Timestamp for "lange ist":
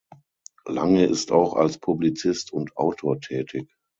0.65-1.31